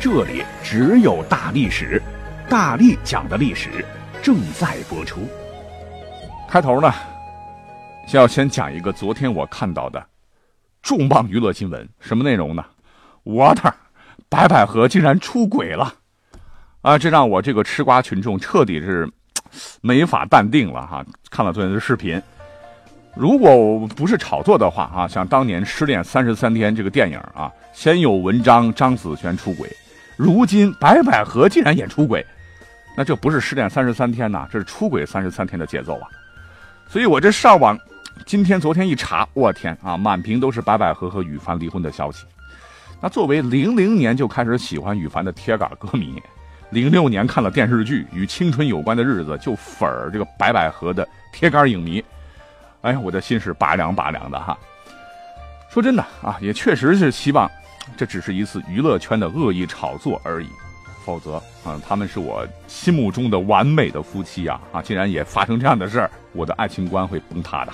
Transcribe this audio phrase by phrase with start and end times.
[0.00, 2.00] 这里只有大历史，
[2.48, 3.84] 大力讲的历史
[4.22, 5.28] 正在播出。
[6.48, 6.92] 开头呢，
[8.06, 10.00] 先要先讲一个昨天我看到的
[10.82, 12.64] 重磅娱乐新闻，什么内容呢？
[13.24, 13.74] 我的
[14.28, 15.92] 白百合竟然出轨了
[16.82, 16.96] 啊！
[16.96, 19.10] 这让我这个吃瓜群众彻底是
[19.80, 21.04] 没法淡定了哈。
[21.28, 22.22] 看了昨天的视频，
[23.16, 29.68] 如果不是炒作的话啊，像当年《失恋三十三天》这个电影啊，先有文章张子萱出轨。
[30.18, 32.26] 如今白百合竟然演出轨，
[32.96, 36.08] 那这不是失恋三十三天呐，这是出轨三十三天的节奏啊！
[36.88, 37.78] 所以我这上网，
[38.26, 42.26] 今天昨天一查，我天啊，满屏都是白百合和羽凡离婚的消息。
[43.00, 46.20] 那作为零零年就开始喜欢羽凡的铁杆歌迷，
[46.70, 52.04] 零六年看了电视剧与青春有关的日子就粉儿这个白百合的铁杆影迷，
[52.80, 54.58] 哎呀，我的心是拔凉拔凉的哈。
[55.70, 57.48] 说真的啊，也确实是希望。
[57.96, 60.48] 这只是一次娱乐圈的恶意炒作而已，
[61.04, 64.82] 否则啊，他们是我心目中的完美的夫妻啊啊！
[64.82, 67.72] 竟然也发生这样的事儿，我的爱情观会崩塌的。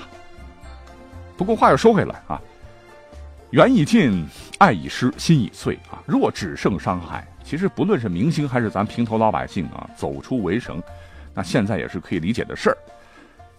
[1.36, 2.40] 不过话又说回来啊，
[3.50, 4.26] 缘已尽，
[4.58, 6.00] 爱已失，心已碎啊。
[6.06, 10.82] 若只剩伤害，其实不论是明星还是咱平头老百姓啊，走出围城，
[11.34, 12.78] 那现在也是可以理解的事儿。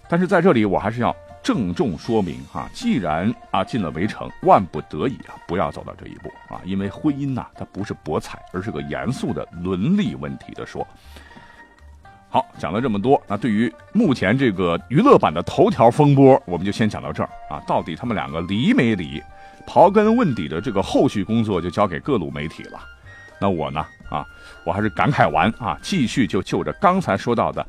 [0.07, 1.15] 但是在这里，我还是要。
[1.45, 10.85] 郑重说明哈，既然啊进了围城，万不得已啊不要走到这一步啊，因为婚姻呐，它不是博彩，而是个严肃的伦理问题的说。
[12.29, 17.61] 好，讲了这么多，那对于目前这个娱乐版的头条风波，我们就先讲到这儿啊。
[17.67, 19.21] 到底他们两个离没离？
[19.67, 22.79] 刨根问底的这个后续工作就交给各路媒体了。
[23.39, 24.25] 那我呢啊，
[24.65, 27.63] 我还是感慨完啊，继续就就着刚才说到的。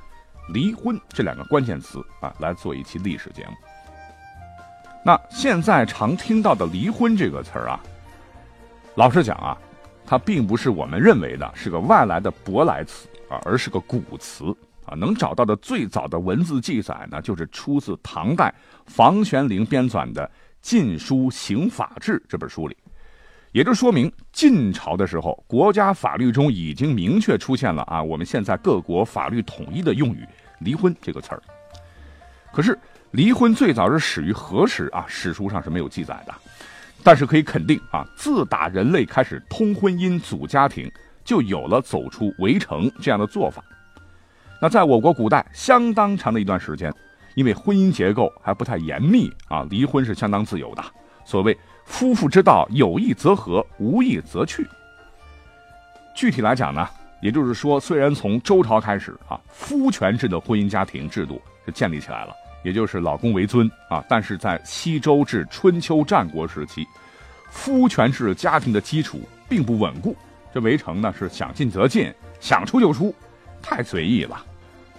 [0.49, 3.55] 离婚这两个关键词啊，来做一期历史节目。
[5.05, 7.81] 那现在常听到的“离婚”这个词儿啊，
[8.97, 9.57] 老实讲啊，
[10.05, 14.47] 它并不是我们认为的是个外来的舶来词啊，而是个古词
[14.85, 14.95] 啊。
[14.97, 18.53] 能找到的最早的文字记载呢，就是出自唐代
[18.87, 20.27] 房玄龄编纂的
[20.61, 22.77] 《晋书刑法志》这本书里。
[23.57, 30.29] 也就说明，晋朝的时候，国家法律中已经明确出现了啊，我们现在各国法律统一的用语
[30.61, 31.43] “离婚”这个词儿。
[32.53, 32.79] 可是，
[33.13, 35.07] 离婚最早是始于何时啊？
[35.09, 36.35] 史书上是没有记载的。
[37.03, 40.93] 但是可以肯定啊，自打人类开始通婚姻、组家庭，
[41.25, 43.65] 就有了走出围城这样的做法。
[44.61, 46.93] 那在我国古代相当长的一段时间，
[47.35, 50.85] 因为婚姻结构还不太严密啊，离婚是相当自由的。
[51.25, 51.57] 所谓。
[51.87, 54.67] 夫妇之道，有意则合，无意则去。
[56.15, 56.87] 具体来讲呢，
[57.23, 66.87] 也就是说，虽然从周朝开始啊，夫权制的婚姻家庭制度是建立起来了，也就是老公为尊啊，但是在西周至春秋战国时期，
[67.51, 70.15] 夫权制家庭的基础并不稳固。
[70.53, 73.15] 这围城呢是想进则进，想出就出，
[73.63, 74.45] 太随意了。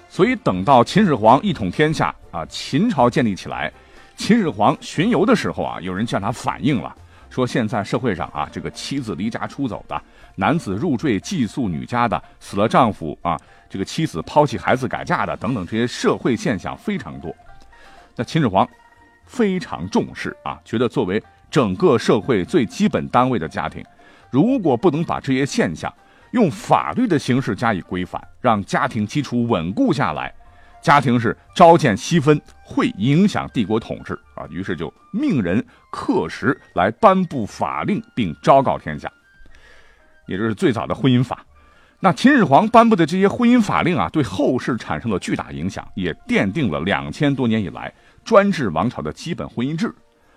[0.09, 3.71] 所以等到秦始皇一统天下啊，秦朝建立起来。
[4.17, 6.93] 秦始皇巡游的时候啊，有人向他反映了，
[7.29, 10.01] 说现在社会上啊，这个妻子离家出走的，
[10.35, 13.39] 男子入赘寄宿女家的，死了丈夫啊，
[13.69, 17.33] 这个妻子抛弃孩子改嫁的等等这些社会现象非常多。
[18.15, 18.67] 那秦始皇
[19.23, 23.85] 非常重视啊，觉得作为整个社会最基本单位的家庭，
[24.31, 25.93] 如果不能把这些现象
[26.31, 30.33] 用法律的形式加以规范，让家庭基础稳固下来。
[30.81, 39.11] 家庭是朝见夕分，会影响帝国统治啊，于是就命人刻石来颁布法令，并昭告天下，
[40.27, 41.45] 也就是最早的婚姻法。
[41.99, 47.91] 那秦始皇颁布的这些婚姻法令啊，对后世产生了巨大影响，也奠定了两千多年以来
[48.23, 49.93] 专制王朝的基本婚姻制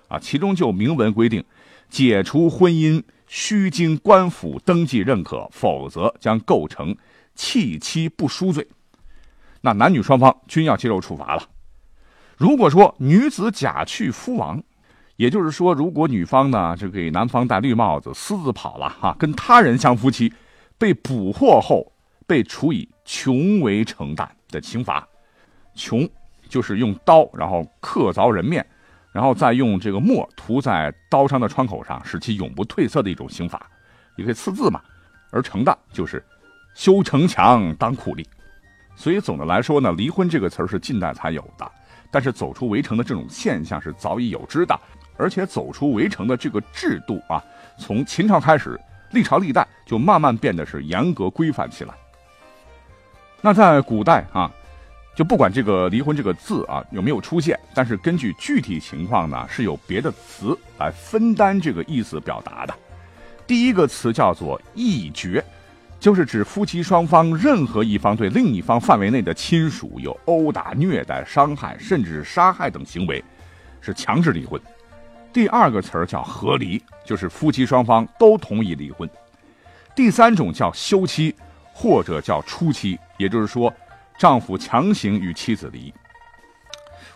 [0.08, 0.18] 啊。
[0.18, 1.44] 其中就明文规定，
[1.90, 6.96] 解除婚姻须经官府登记认可，否则将构成
[7.34, 8.66] 弃妻不淑罪。
[9.60, 11.42] 那男女双方均要接受处罚了。
[12.36, 14.62] 如果说女子假去夫亡，
[15.16, 20.32] 也就是说，如果女方呢就给男方戴绿帽子，私自跑了哈，跟他人相夫妻，
[20.78, 21.92] 被捕获后
[22.26, 25.06] 被处以穷为成担的刑罚。
[25.74, 26.08] 穷
[26.48, 28.66] 就是用刀然后刻凿人面，
[29.12, 33.70] 然后再用这个墨涂在刀伤的窗口上，使其永不褪色的一种刑罚，
[34.16, 34.80] 也可以刺字嘛。
[35.30, 36.24] 而成担就是
[36.74, 38.26] 修城墙当苦力。
[39.00, 41.66] 所以总的来说呢，离婚这个词儿是近代才有的，
[42.10, 44.78] 但是走出围城的这种现象是早已有之的，
[45.16, 47.42] 而且走出围城的这个制度啊，
[47.78, 48.78] 从秦朝开始，
[49.12, 51.94] 历朝历代就慢慢变得是严格规范起来。
[53.40, 54.52] 那在古代啊，
[55.16, 62.74] 就不管这个离婚这个字啊有没有出现，但是根据具体情况呢，是有别的词来分担这个意思表达的。
[63.46, 65.42] 第一个词叫做义绝。
[66.00, 73.22] 就是指夫妻双方任何一方对另一方范围内的亲属有殴打、虐待、伤害，甚至杀害等行为，
[73.82, 74.58] 是强制离婚。
[75.30, 79.08] 第二个词儿叫和离，就是夫妻双方都同意离婚。
[79.94, 81.34] 第三种叫休妻，
[81.74, 83.72] 或者叫初妻，也就是说，
[84.18, 85.92] 丈夫强行与妻子离。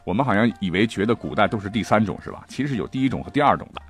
[0.05, 2.45] 我们好像以为觉得古代都是第三种是吧？
[2.47, 3.81] 其实有第一种和第二种的。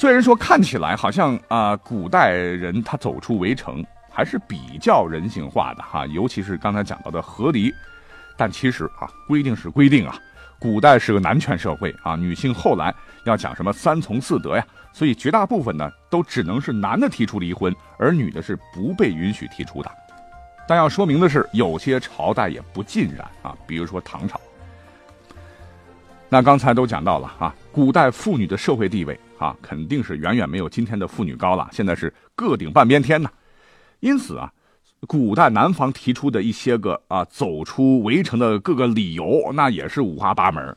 [0.00, 7.70] 虽然说看起来好像啊，古代人他走出围城还是比较人性化的哈，尤其是刚才讲到的和离，
[8.34, 10.16] 但其实啊，规定是规定啊，
[10.58, 12.94] 古代是个男权社会啊，女性后来
[13.26, 19.90] 要讲什么三从四德呀，所以绝大部分呢都只能是男的提出离婚，而女的是不被允许提出的。
[20.66, 24.40] 但要说明的是，有些朝代也不尽然啊，比如说唐朝。
[26.30, 29.20] 那刚才都讲到了啊，古代妇女的社会地位。
[29.40, 31.66] 啊，肯定是远远没有今天的妇女高了。
[31.72, 33.30] 现在是个顶半边天呐，
[34.00, 34.52] 因此啊，
[35.08, 40.76] 古代男方提出的一些个啊走出围城的各个理由，那也是五花八门。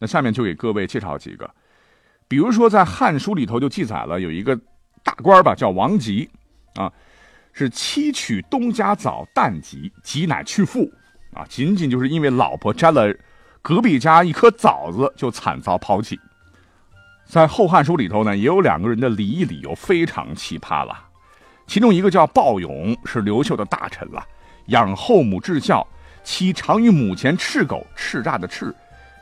[0.00, 1.48] 那下面就给各位介绍几个，
[2.26, 4.58] 比如说在《汉书》里头就记载了有一个
[5.04, 6.28] 大官吧，叫王吉，
[6.74, 6.92] 啊，
[7.52, 10.90] 是妻娶东家早旦吉，吉乃去父，
[11.32, 13.14] 啊，仅仅就是因为老婆摘了
[13.62, 16.18] 隔壁家一颗枣子，就惨遭抛弃。
[17.30, 20.98] 在《后汉书》里头呢，也有两个人的离异理由非常奇葩了。
[21.64, 24.20] 其中一个叫鲍勇，是刘秀的大臣了，
[24.66, 25.86] 养后母至孝，
[26.24, 28.74] 妻常于母前斥狗，叱咤的叱，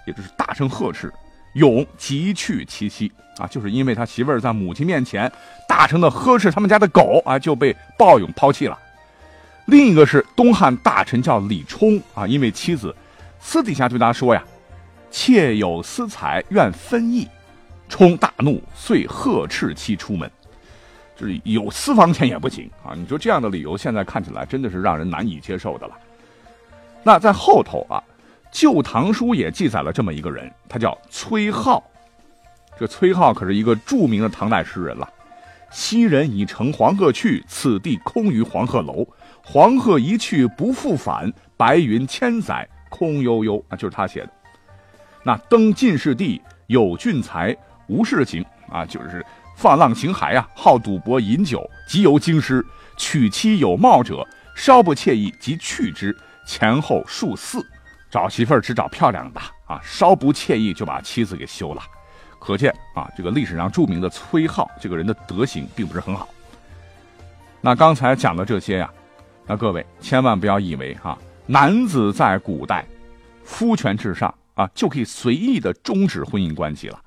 [0.07, 1.13] 也就是大声呵斥。
[1.53, 5.31] 勇急去其妻啊，就是因为他媳妇儿在母亲面前
[5.69, 8.79] 大声的呵斥他们家的狗啊，就被鲍勇抛弃了。
[9.67, 12.95] 另一个是东汉大臣叫李冲啊，因为妻子
[13.39, 14.43] 私底下对他说呀
[15.11, 17.29] ：“妾有私财，愿分义。”
[17.89, 20.31] 冲大怒，遂呵斥妻出门，
[21.17, 22.95] 就是有私房钱也不行啊！
[22.95, 25.97] 你说这样的理由，现在看起来真的是让人难以接受的了。
[27.03, 28.03] 那在后头啊，
[28.53, 31.83] 《旧唐书》也记载了这么一个人，他叫崔颢。
[32.79, 35.09] 这崔颢可是一个著名的唐代诗人了。
[35.71, 39.07] 昔人已乘黄鹤去，此地空余黄鹤楼。
[39.45, 43.63] 黄鹤一去不复返，白云千载空悠悠。
[43.69, 44.31] 啊，就是他写的。
[45.25, 47.57] 那登进士第，有俊才。
[47.89, 49.25] 无事情啊，就是
[49.57, 52.65] 放浪形骸啊，好赌博饮酒，集游京师，
[52.97, 57.65] 娶妻有貌者，稍不惬意即去之，前后数次，
[58.11, 61.83] 找媳妇儿只找漂亮的啊，稍不惬意就把妻子给休了，
[62.39, 66.29] 可见啊，这个历史上著名的崔颢这个人的德行并不是很好。
[67.61, 68.91] 那刚才讲的这些呀，
[69.47, 72.87] 那各位千万不要以为哈，男子在古代，
[73.43, 77.01] 夫权至上啊，就可以随意的终止婚姻关系了。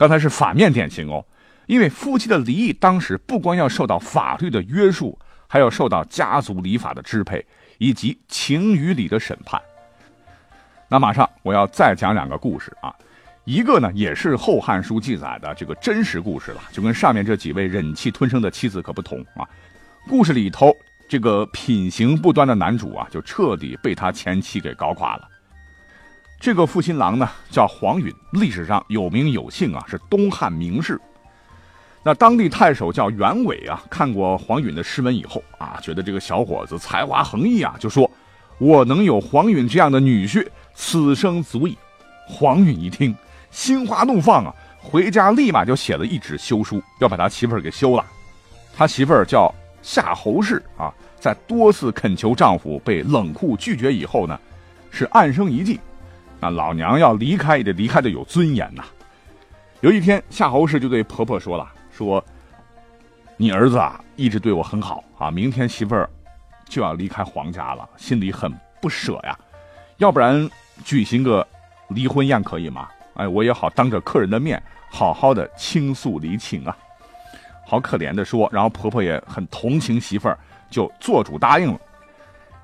[0.00, 1.22] 刚才是反面典型哦，
[1.66, 7.44] 因为夫妻的离异，当时不光要受到法律的约束，还要受到家族礼法的支配，
[7.76, 9.60] 以及情与理的审判。
[10.88, 12.90] 那马上我要再讲两个故事啊，
[13.44, 19.46] 一个呢也是《后汉书》记载的这个真实故事了，就跟上面这几位忍气吞声的妻子可不同啊。
[20.08, 20.74] 故事里头
[21.10, 25.28] 这个品行不端的男主啊，就彻底被他前妻给搞垮了。
[26.40, 30.98] 这个负心郎呢，叫黄允，历史上有名有姓啊，是东汉名士。
[32.02, 38.10] 那当地太守叫袁伟啊，看过黄允的诗文以后啊，觉得这个小伙子才华横溢啊，就说
[38.56, 41.76] ：“我能有黄允这样的女婿，此生足矣。”
[42.26, 43.14] 黄允一听，
[43.50, 48.06] 心花怒放啊，回家立马就写了一纸休书，要把他媳妇儿给休了。
[48.74, 54.40] 他媳妇儿叫夏侯氏啊，在多次恳求丈夫被冷酷拒绝以后呢，
[54.90, 55.78] 是暗生一计。
[56.40, 58.82] 那老娘要离开也得离开的有尊严呐。
[59.80, 62.22] 有一天，夏侯氏就对婆婆说了：“说
[63.36, 66.08] 你儿子啊，一直对我很好啊，明天媳妇儿
[66.66, 69.38] 就要离开黄家了，心里很不舍呀。
[69.98, 70.48] 要不然
[70.84, 71.46] 举行个
[71.88, 72.88] 离婚宴可以吗？
[73.14, 76.76] 哎，我也好当着客人的面好好的倾诉离情啊。”
[77.66, 80.36] 好可怜的说，然后婆婆也很同情媳妇儿，
[80.68, 81.78] 就做主答应了。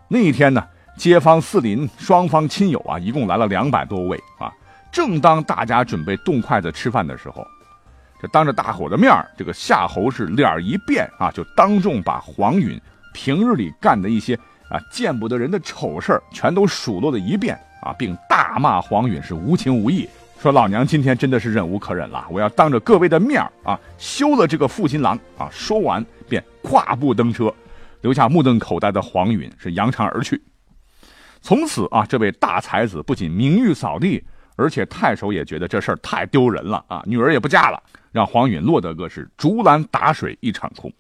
[0.09, 0.67] 那一天呢？
[0.97, 4.51] 街坊四邻、双方亲友啊，一共来了两百多位啊。
[4.91, 7.47] 正当大家准备动筷子吃饭的时候，
[8.21, 12.81] 这当着大伙的面这个夏侯氏脸一变啊，就当众把黄允
[13.13, 14.35] 平日里干的一些
[14.71, 20.09] 啊见不得人的丑事，全都数落了一遍啊，并大骂黄允是无情无义，
[20.41, 25.47] 说老娘今天真的是忍无可忍了，我要当着各位的面啊休了这个负心郎啊！
[25.53, 27.53] 说完便跨步登车，
[28.01, 30.41] 留下目瞪口呆的黄允是扬长而去。
[31.41, 34.23] 从此啊，这位大才子不仅名誉扫地，
[34.57, 40.93] 而且太守也觉得这事儿太丢人了啊，女儿也不嫁了，让黄允落得个是竹篮打水一场空。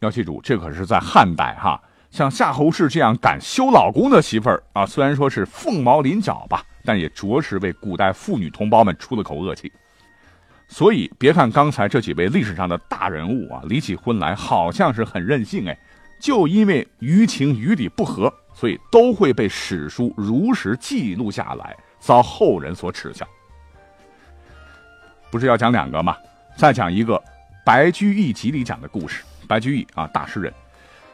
[0.00, 9.70] 要记住，这可是在汉代哈，像夏侯氏这样敢休老公的媳妇儿啊，虽然说是凤毛麟角吧，但也着实为古代妇女同胞们出了口恶气。
[10.68, 15.76] 所以，别看刚才这几位历史上的大人物啊，离起婚来好像是很任性哎，
[16.20, 18.32] 就因为于情于理不合。
[18.60, 23.26] 所以都会被史书如实记录下来，遭后人所耻笑。
[25.30, 26.14] 不是要讲两个吗？
[26.58, 27.14] 再讲一个
[27.64, 29.22] 《白居易集》里讲的故事。
[29.48, 30.52] 白居易啊，大诗人，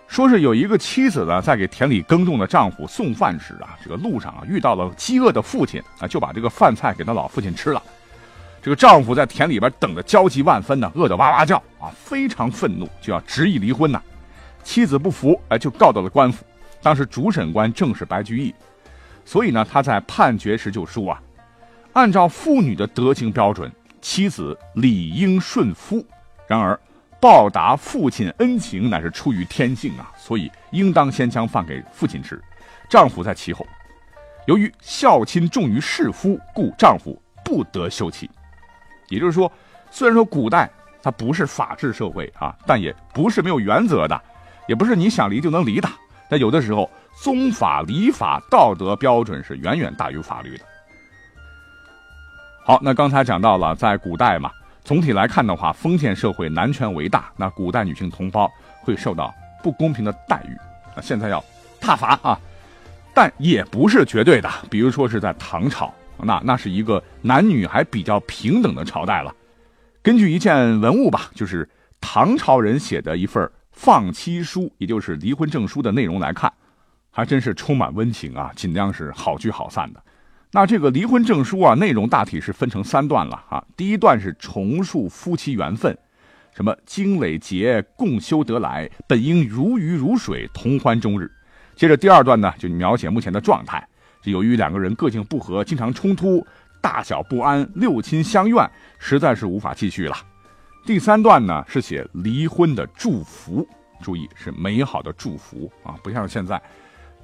[0.08, 7.80] 说是有一个妻子呢，在给田里耕种的丈夫送饭时啊，这个路上啊遇到了饥饿的父亲啊，就把这个饭菜给他老父亲吃了。
[8.60, 14.02] 这个丈夫在田里边等的焦急万分呢，饿得哇哇叫啊，非常愤怒，就要执意离婚呐。
[14.64, 16.44] 妻子不服，哎，就告到了官府。
[16.83, 18.54] 当时主审官正是白居易，
[19.25, 21.23] 所以呢，他在判决时就说啊，
[21.95, 26.04] 按照妇女的德行标准，妻子理应顺夫。
[26.47, 26.78] 然而，
[27.21, 32.40] 报答父亲恩情乃是出于天性啊，所以应当先将饭给父亲吃，
[32.88, 33.66] 丈夫在其后。
[34.47, 38.30] 由于孝亲重于事夫，故丈夫不得休妻。
[39.09, 39.50] 也就是说，
[39.90, 40.71] 虽然说古代
[41.02, 44.23] 它不是法治社会啊，但也不是没有原则的，
[44.68, 45.88] 也不是你想离就能离的。
[46.28, 46.90] 但有的时候，
[47.23, 50.64] 宗法、礼法、道德标准是远远大于法律的。
[52.64, 54.50] 好，那刚才讲到了，在古代嘛，
[54.85, 58.50] 总体来看的话，封建社会男权为大，那古代女性同胞
[58.83, 60.56] 会受到不公平的待遇。
[60.95, 61.42] 那现在要
[61.80, 62.38] 踏伐啊，
[63.14, 64.50] 但也不是绝对的。
[64.68, 69.33] 比如说是在唐朝，那那是一个男女还比较平等的朝代了。
[70.02, 71.68] 根据一件文物吧，就是
[72.00, 76.50] 唐朝人写的一份放妻书，也就是离婚证书的内容来看，
[77.11, 80.02] 还真是充满温情啊，尽量是好聚好散的。
[80.52, 83.62] 那这个离婚证书啊，内容大体是分成三段了啊。
[83.76, 85.97] 第一段是重述夫妻缘分，
[86.54, 91.30] 什么经累劫共修得来，本应如鱼如水，同欢终日。
[91.76, 93.87] 接着第二段呢，就描写目前的状态，
[94.25, 96.45] 由于两个人个性不合，经常冲突，
[96.80, 98.68] 大小不安，六亲相怨，
[98.99, 100.16] 实在是无法继续了。
[100.86, 103.66] 第三段呢是写离婚的祝福，
[104.00, 106.62] 注意是美好的祝福啊，不像现在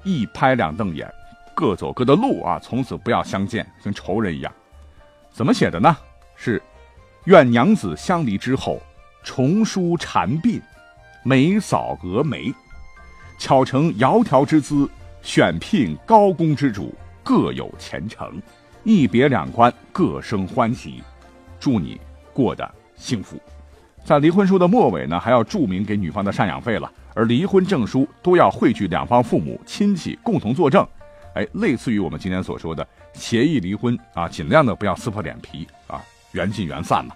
[0.03, 1.09] 一拍两瞪眼，
[1.55, 4.51] 各走各的路啊，从此不要相见，跟仇人一样。
[5.31, 5.95] 怎么写的呢？
[6.35, 6.61] 是
[7.23, 8.81] 愿娘子相离之后，
[9.23, 10.61] 重梳蝉鬓，
[11.23, 12.53] 眉扫蛾眉，
[13.37, 14.89] 巧成窈窕之姿，
[15.21, 16.93] 选聘高宫之主，
[17.23, 18.41] 各有前程，
[18.83, 21.01] 一别两宽，各生欢喜，
[21.61, 21.97] 祝你
[22.33, 22.69] 过得
[23.03, 23.37] 幸福。
[24.05, 26.89] 在离婚书的末尾呢，还要注明给女方的赡养费了。
[27.13, 30.87] 而离婚证书都要汇聚两方父母亲戚共同作证，
[31.35, 37.13] 哎，类似于我们今天所说的协议离婚啊，尽量的不要撕破脸皮啊，缘尽缘散嘛。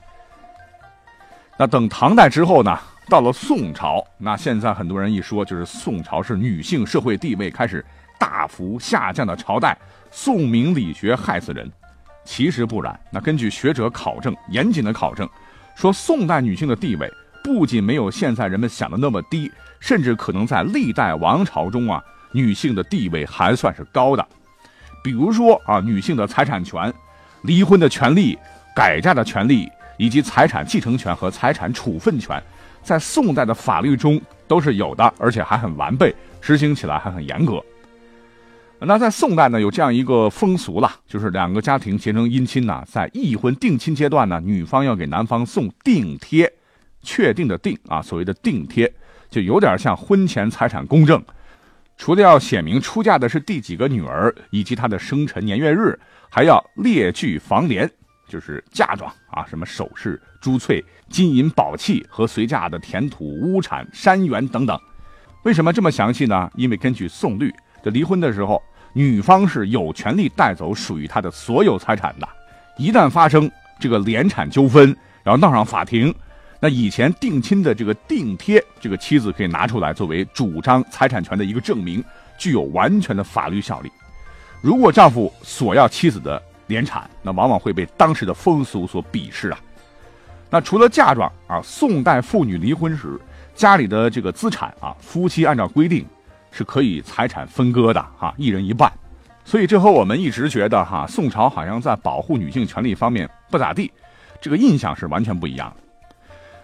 [1.57, 2.77] 那等唐代之后呢，
[3.09, 7.83] 到了宋朝，那现在很多人一说就是宋朝是女性社会地位开始
[8.19, 9.75] 大幅下降的朝代，
[10.11, 11.71] 宋明理学害死人。
[12.23, 15.27] 其实不然，那根据学者考证，严谨的考证。
[15.77, 17.07] 说宋代女性的地位
[17.43, 24.27] 不仅没有现在人们想的那么低，甚至可能在历代王朝中啊，女性的地位还算是高的。
[25.03, 26.91] 比如说啊，女性的财产权、
[27.43, 28.35] 离婚的权利、
[28.75, 32.41] 改嫁的权利，以及财产继承权和财产处分权，
[32.81, 37.63] 在宋代的法律中都是有的，而且还很完备，执行起来还很严格。
[38.79, 46.51] 那在宋代呢，有这样一个风俗了，就是两个家庭结成姻亲呢，在议婚定亲阶段呢，女方要给男方送定贴，
[47.01, 48.93] 确定的定啊，所谓的定贴，
[49.31, 51.21] 就有点像婚前财产公证。
[51.97, 57.89] 除了要写明出嫁的是第几个女儿以及她的生辰年月日，还要列具房联，
[58.29, 64.79] 就是嫁妆啊，什么首饰、珠翠、金银宝器和随嫁的田土、屋产、山园等等。
[65.41, 66.47] 为什么这么详细呢？
[66.53, 67.51] 因为根据宋律。
[67.83, 68.61] 这离婚的时候，
[68.93, 72.27] 女方是有权利带走属于她的所有财产的。
[72.77, 76.13] 一旦发生这个联产纠纷，然后闹上法庭，
[76.59, 82.03] 那以前定亲的这个定贴，这个妻子可以拿出来作为主张财产权的一个证明，
[82.37, 83.91] 具有完全的法律效力。
[84.61, 89.59] 如果丈夫索要妻子的联产，那往往会被当时的风俗所鄙视啊。
[90.49, 93.19] 那除了嫁妆啊，宋代妇女离婚时，
[93.53, 96.05] 家里的这个资产啊，夫妻按照规定
[96.51, 98.91] 是可以财产分割的哈，一人一半。
[99.45, 103.91] 所以这和我们一直觉得哈，宋朝好像在保护女性权利方面不咋地，
[104.41, 105.73] 这个印象是完全不一样。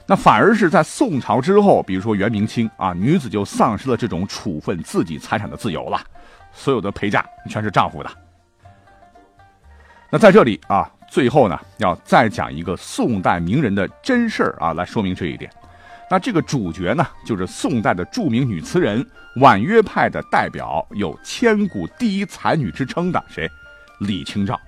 [0.05, 5.97] 那反而是在宋朝之后，比如说元明清啊，女子就丧失了这种处分自己财产的自由了，
[6.51, 8.09] 所有的陪嫁全是丈夫的。
[10.09, 15.49] 那在这里啊，最后呢，要再讲一个宋代名人的真事儿啊，来说明这一点。
[16.09, 19.05] 那这个主角呢，就是宋代的著名女词人，
[19.37, 23.49] 婉约派的代表，有千古第一才女之称的谁？
[23.99, 24.59] 李清照。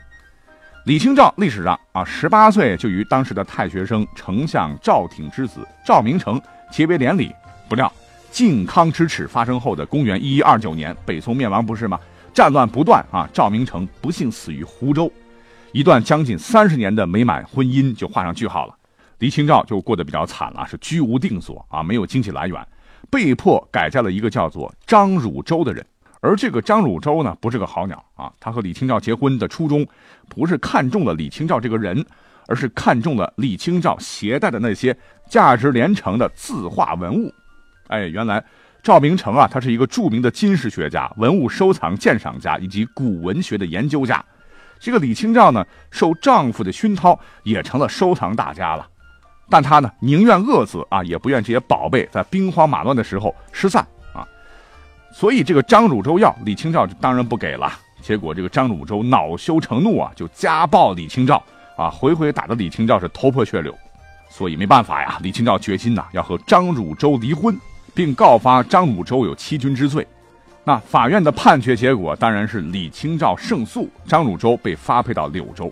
[0.86, 6.40] 李清照历史上啊，十八岁就与当时的太学生丞相赵挺之子赵明诚
[6.72, 7.34] 结为连理。
[7.68, 7.92] 不料
[8.32, 12.00] 靖康之耻发生后的公元一一二九年，北宋灭亡不是吗？
[12.34, 15.12] 战乱不断啊，赵明诚不幸死于湖州，
[15.72, 18.76] 一段将近三十年的美满婚姻就画上句号了。
[19.20, 22.68] 李清照就过得比较惨了，是居无定所啊，没有经济来源，
[23.10, 25.86] 被迫改嫁了一个叫做张汝舟的人。
[26.22, 28.32] 而这个张汝舟呢，不是个好鸟啊。
[28.40, 29.86] 他和李清照结婚的初衷，
[30.28, 32.04] 不是看中了李清照这个人，
[32.48, 34.98] 而是看中了李清照携带的那些
[35.30, 37.32] 价值连城的字画文物。
[37.88, 38.44] 哎，原来
[38.82, 44.24] 赵明诚啊，他是一个著名的金石学家、文物收藏鉴赏家以及古文学的研究家。
[44.80, 48.88] 这个李清照呢，受丈夫的熏陶，也成了收藏大家了。
[49.50, 54.26] 但他呢，宁愿饿死啊，也不愿这些宝贝在兵荒马乱的时候失散啊。
[55.14, 57.72] 所以这个张汝舟要李清照当然不给了。
[58.02, 61.42] 结果这个张汝舟恼羞成怒啊，就家暴李清照
[61.78, 63.74] 啊，回回打的李清照是头破血流。
[64.30, 67.58] 所以没办法呀，李清照决心呐，要和张汝舟离婚，
[67.94, 70.06] 并告发张汝舟有欺君之罪。
[70.64, 75.72] 那法院的判决结果当然是李清照胜诉，张汝舟被发配到柳州。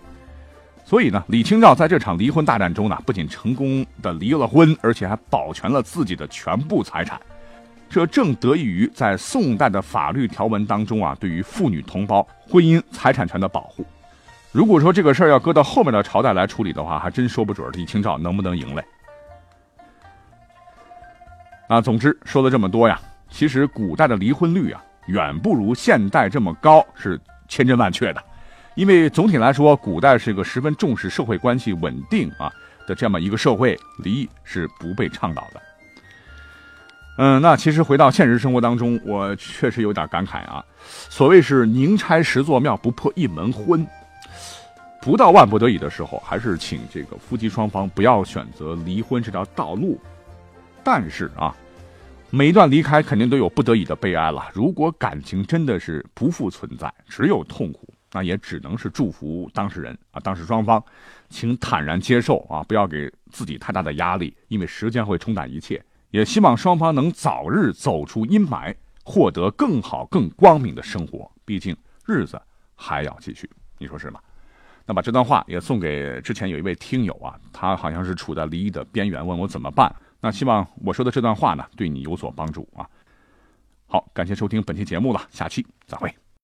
[0.84, 7.18] 所以呢，李清照在这场离婚大战中呢，不仅成功的离了婚，而且还保全了自己的全部财产。
[7.88, 13.84] 这正得益于在宋代的法律条文当中啊，对于妇女同胞婚姻财产权的保护。
[14.52, 18.84] 如果说这个事儿要搁到后面的朝代来处理的话，还真说不准李清照能不能赢嘞。
[21.68, 27.18] 啊，总之说了这么多呀，其实古代的离婚率啊，远不如现代这么高，是
[27.48, 28.22] 千真万确的。
[28.74, 32.52] 因为总体来说，古代是一个十分重视社会关系稳定啊
[32.86, 35.62] 的这么一个社会，离异是不被倡导的。
[37.16, 40.64] 嗯，那其实回到现实生活当中，我确实有点感慨啊。
[41.08, 43.86] 所谓是宁拆十座庙，不破一门婚。
[45.00, 50.00] 不到万不得已的时候，还是请这个夫妻双方不要选择离婚这条道路。
[50.82, 51.54] 但是啊，
[52.30, 54.48] 每一段离开肯定都有不得已的悲哀了。
[54.52, 57.93] 如果感情真的是不复存在，只有痛苦。
[58.14, 60.80] 那也只能是祝福当事人啊，当事双方，
[61.28, 65.84] 请坦然接受啊，不要给自己太大的压力，因为时间会冲淡一切。
[66.12, 68.72] 也希望双方能早日走出阴霾，
[69.04, 71.28] 获得更好、更光明的生活。
[71.44, 72.40] 毕竟日子
[72.76, 74.20] 还要继续，你说是吗？
[74.86, 79.92] 那把这段话也送给之前有一位听友啊，他好像是处在离异的边缘，问我怎么办。
[80.20, 82.88] 那希望我说的这段话呢，对你有所帮助啊。
[83.88, 86.23] 好，感谢收听本期节目了，下期再会。